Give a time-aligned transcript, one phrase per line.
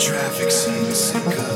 [0.00, 1.49] Traffic scene, sicko.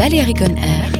[0.00, 0.99] Balearic on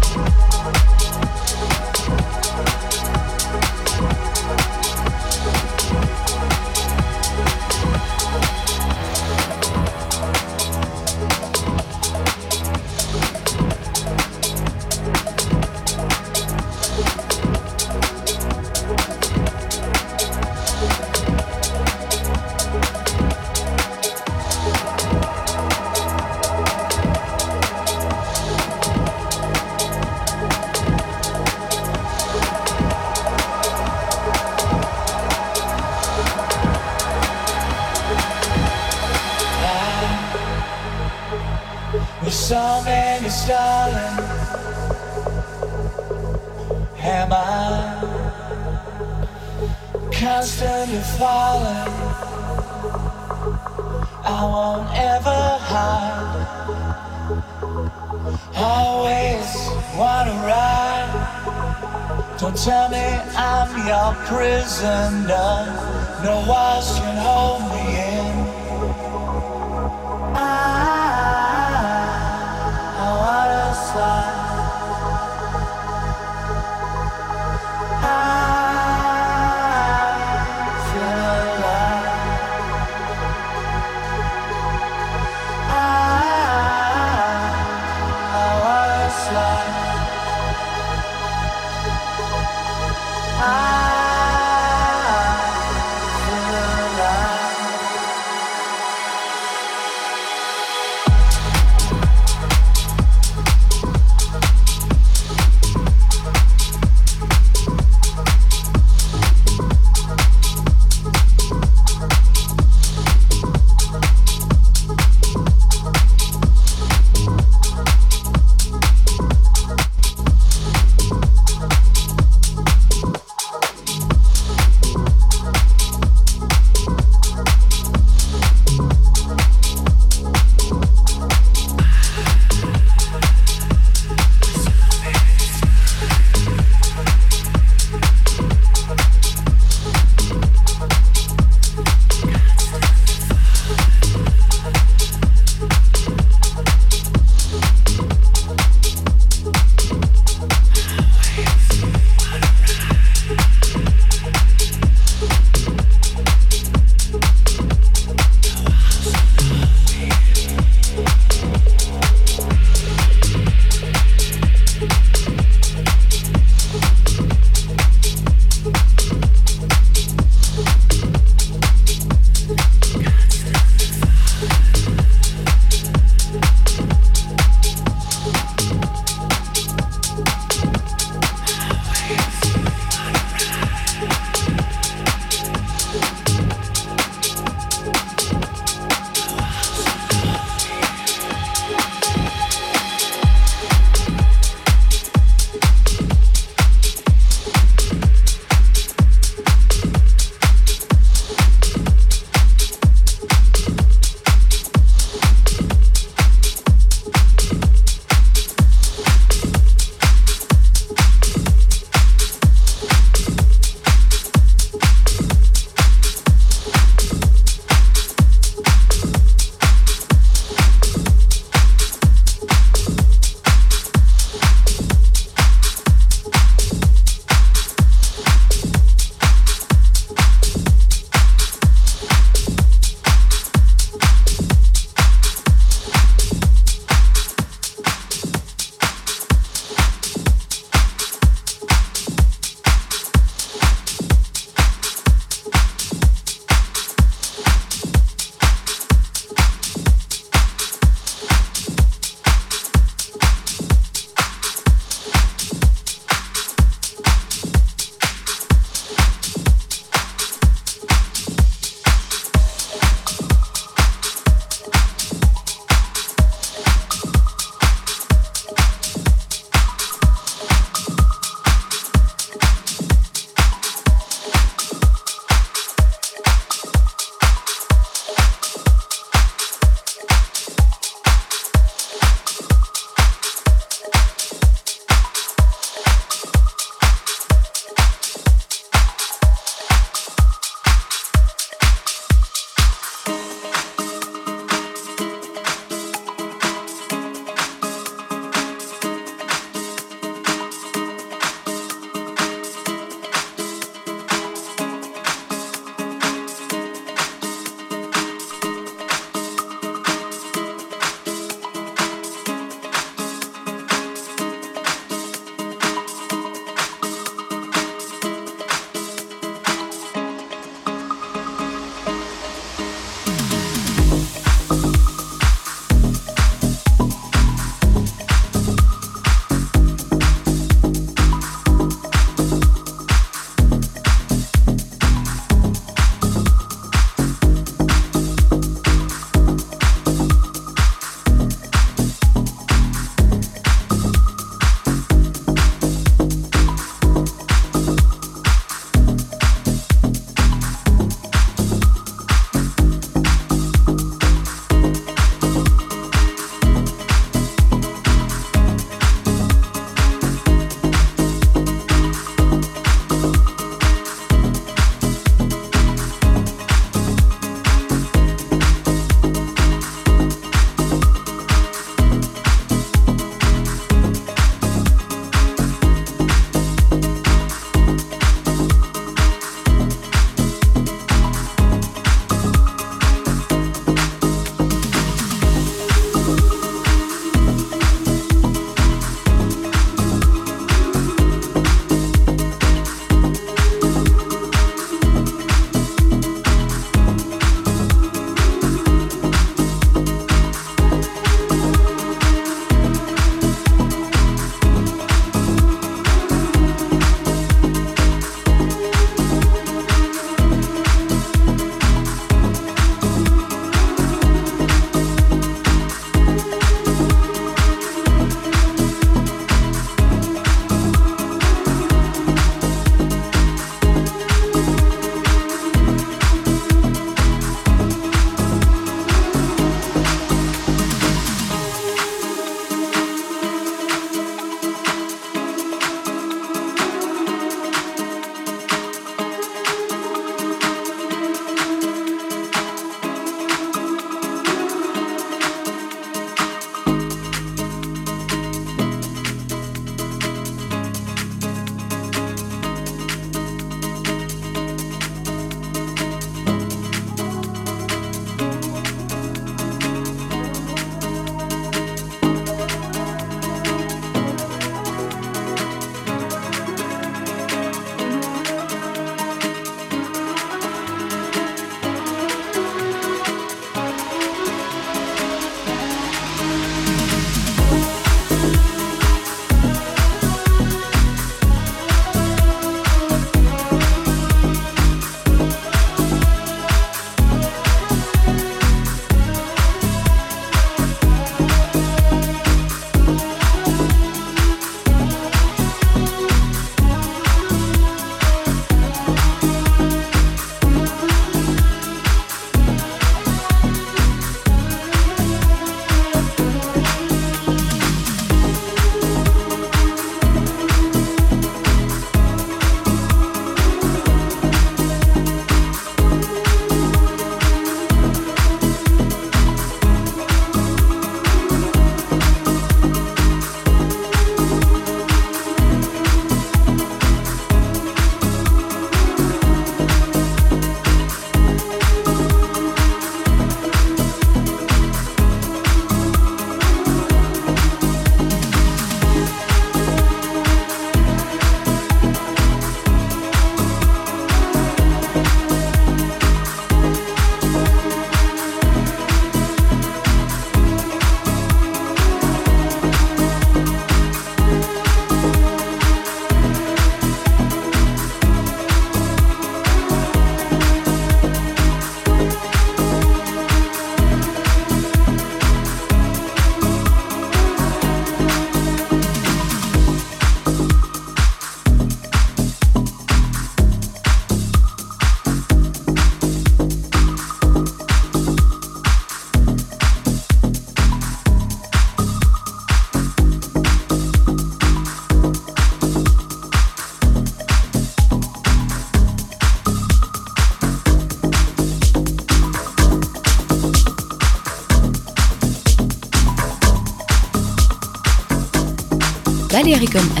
[599.61, 600.00] Balearic